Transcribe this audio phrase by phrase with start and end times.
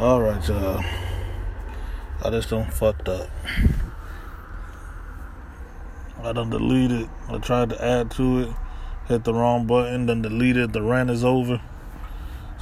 [0.00, 0.82] Alright, y'all.
[2.24, 3.28] I just done fucked up.
[6.24, 7.06] I done deleted.
[7.28, 8.48] I tried to add to it,
[9.08, 10.72] hit the wrong button, then deleted.
[10.72, 11.60] The rant is over.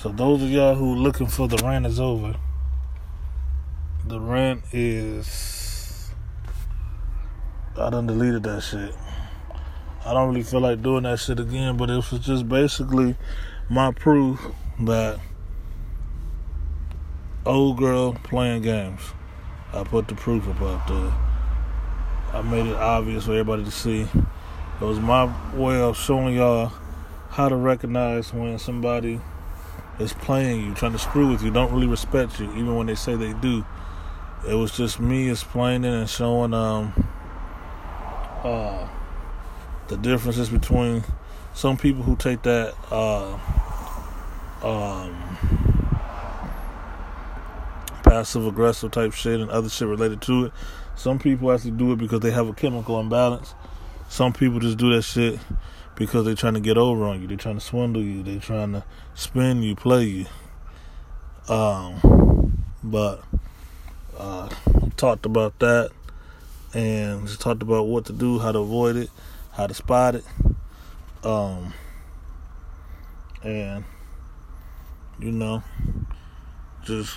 [0.02, 2.34] So those of y'all who looking for the rant is over,
[4.04, 6.10] the rant is.
[7.76, 8.92] I done deleted that shit.
[10.04, 13.14] I don't really feel like doing that shit again, but it was just basically
[13.70, 14.44] my proof
[14.80, 15.20] that
[17.48, 19.00] old girl playing games.
[19.72, 21.12] I put the proof up about that.
[22.34, 24.02] I made it obvious for everybody to see.
[24.02, 26.70] It was my way of showing y'all
[27.30, 29.20] how to recognize when somebody
[29.98, 32.94] is playing you, trying to screw with you, don't really respect you, even when they
[32.94, 33.64] say they do.
[34.46, 36.92] It was just me explaining and showing um
[38.44, 38.86] uh
[39.88, 41.02] the differences between
[41.54, 43.38] some people who take that uh
[44.62, 45.67] um
[48.18, 50.52] passive aggressive type shit and other shit related to it.
[50.96, 53.54] Some people actually do it because they have a chemical imbalance.
[54.08, 55.38] Some people just do that shit
[55.94, 57.28] because they're trying to get over on you.
[57.28, 58.24] They're trying to swindle you.
[58.24, 58.84] They're trying to
[59.14, 60.26] spin you, play you.
[61.48, 63.22] Um, but
[64.18, 64.48] uh,
[64.96, 65.92] talked about that
[66.74, 69.10] and just talked about what to do, how to avoid it,
[69.52, 70.24] how to spot it.
[71.22, 71.72] Um,
[73.44, 73.84] and
[75.20, 75.62] you know,
[76.84, 77.16] just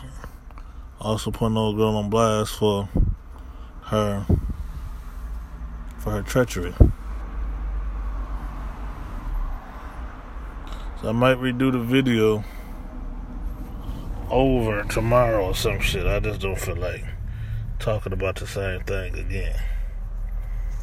[1.02, 2.88] also putting old girl on blast for
[3.86, 4.26] her
[5.98, 6.74] for her treachery.
[11.02, 12.44] So I might redo the video
[14.30, 16.06] over tomorrow or some shit.
[16.06, 17.04] I just don't feel like
[17.80, 19.60] talking about the same thing again.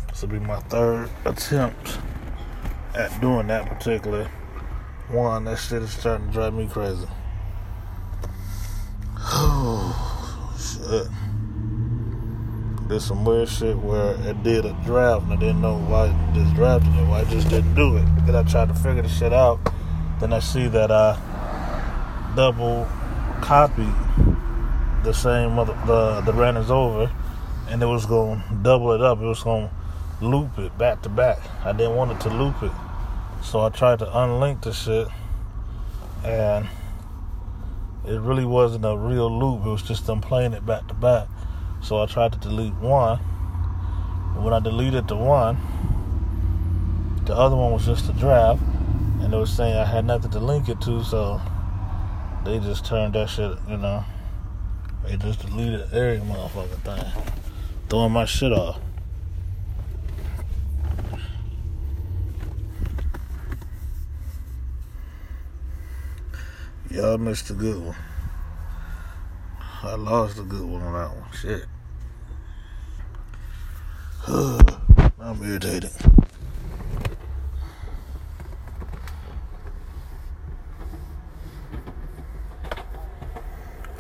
[0.09, 1.99] This will be my third attempt
[2.95, 4.29] at doing that particular
[5.09, 5.45] one.
[5.45, 7.07] That shit is starting to drive me crazy.
[12.89, 16.50] There's some weird shit where it did a draft and I didn't know why this
[16.54, 18.06] drafted it, why I just didn't do it.
[18.25, 19.60] Then I tried to figure the shit out.
[20.21, 21.19] Then I see that I
[22.34, 22.87] double
[23.43, 23.93] copied
[25.04, 27.12] the same mother the the is over
[27.69, 29.21] and it was gonna double it up.
[29.21, 29.71] It was gonna
[30.22, 31.38] loop it back to back.
[31.65, 32.72] I didn't want it to loop it.
[33.43, 35.09] So I tried to unlink the shit
[36.25, 36.66] and
[38.09, 39.67] it really wasn't a real loop.
[39.67, 41.29] It was just them playing it back to back.
[41.83, 43.21] So I tried to delete one.
[44.35, 45.59] And when I deleted the one,
[47.25, 48.63] the other one was just a draft.
[49.21, 51.41] And they was saying I had nothing to link it to, so
[52.45, 54.05] they just turned that shit, you know.
[55.05, 57.23] They just deleted every motherfucking thing.
[57.89, 58.81] Throwing my shit off.
[66.98, 67.94] Y'all missed a good one.
[69.84, 71.31] I lost a good one on that one.
[71.31, 71.64] Shit.
[75.20, 75.92] I'm irritated.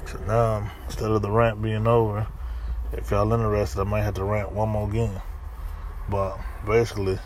[0.06, 2.26] So now, instead of the rant being over,
[2.92, 5.22] if y'all interested, I might have to rant one more game.
[6.08, 6.36] But
[6.66, 7.20] basically,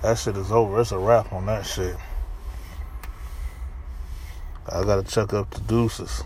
[0.00, 0.80] that shit is over.
[0.80, 1.96] It's a wrap on that shit.
[4.68, 6.24] I gotta check up the deuces.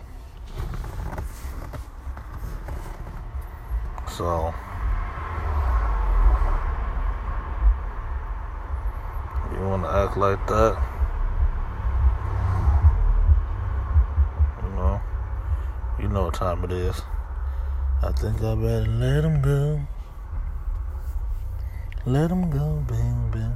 [4.08, 4.54] So
[9.52, 10.82] you wanna act like that?
[14.62, 15.00] You know,
[15.98, 17.02] you know what time it is.
[18.02, 19.80] I think I better let him go.
[22.06, 23.49] Let him go, baby.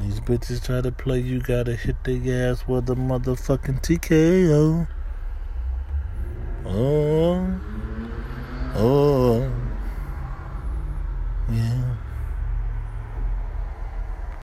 [0.00, 4.86] These bitches try to play, you gotta hit their ass with a motherfucking TKO.